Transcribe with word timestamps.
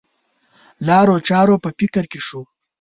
لارو 0.87 1.15
چارو 1.27 1.55
په 1.63 1.69
فکر 1.77 2.03
کې 2.11 2.19
شو. 2.27 2.41